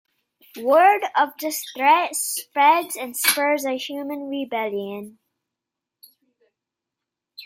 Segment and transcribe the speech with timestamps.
[0.59, 5.19] Word of this threat spreads and spurs a human rebellion.